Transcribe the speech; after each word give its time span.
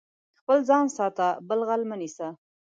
خپل 0.39 0.57
ځان 0.69 0.85
ساته، 0.97 1.25
بل 1.47 1.59
غل 1.67 1.81
مه 1.89 1.95
نيسه. 2.01 2.27